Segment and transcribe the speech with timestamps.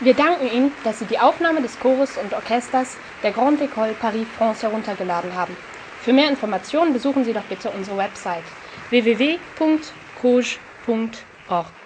[0.00, 4.26] Wir danken Ihnen, dass Sie die Aufnahme des Chores und Orchesters der Grande École Paris
[4.36, 5.56] France heruntergeladen haben.
[6.02, 8.44] Für mehr Informationen besuchen Sie doch bitte unsere Website
[8.90, 11.85] www.rouge.org.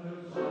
[0.00, 0.41] Deus.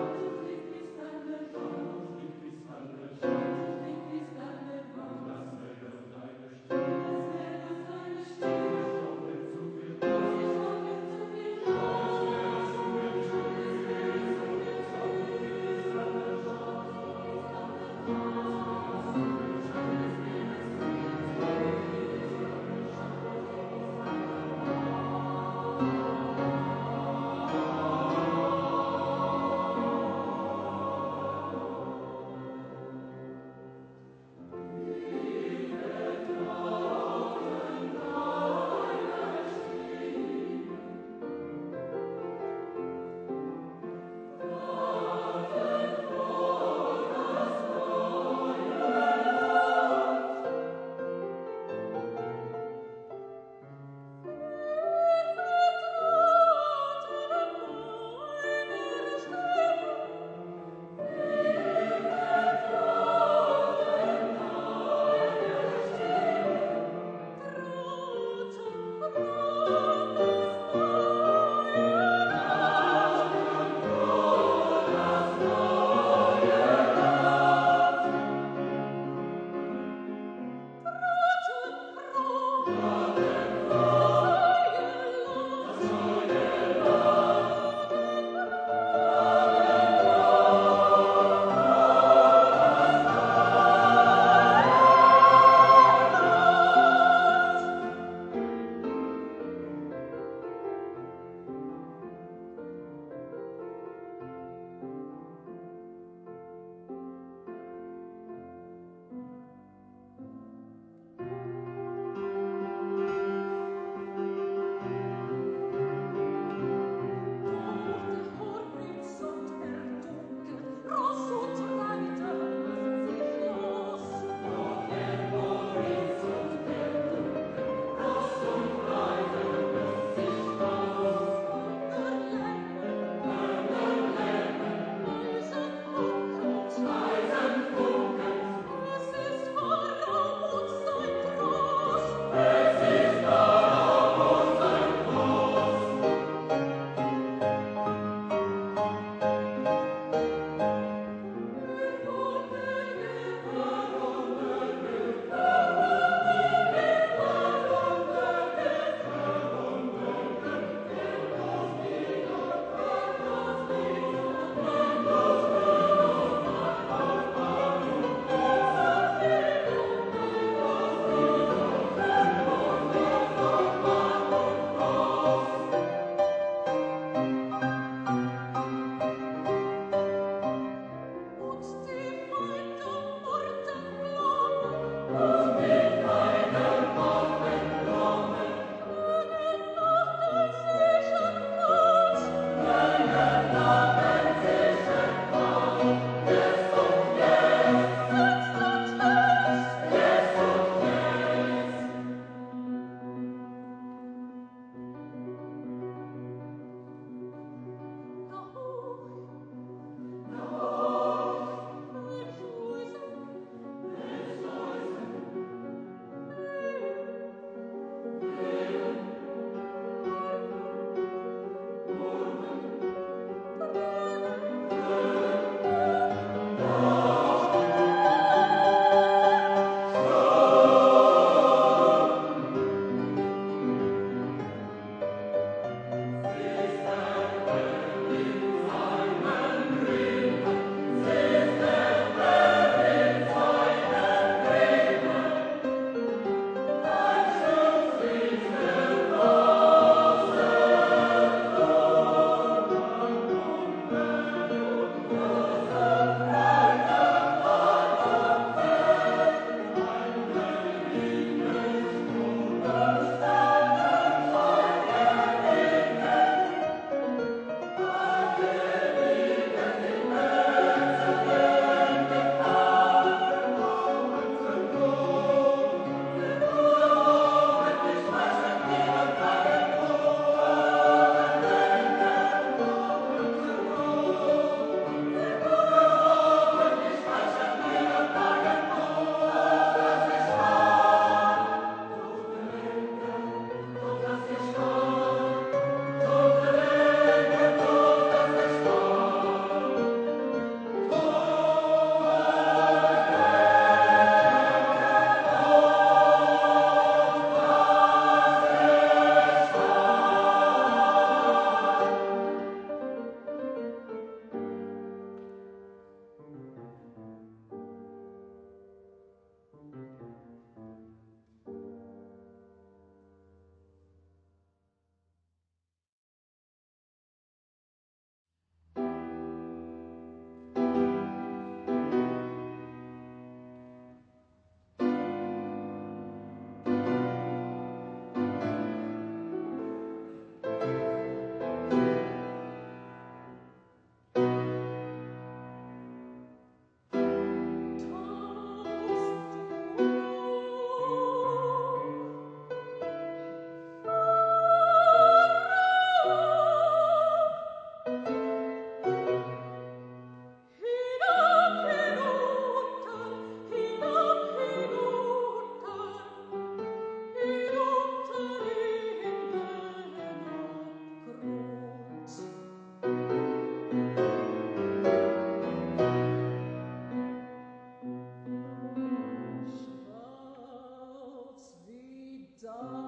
[382.60, 382.81] song.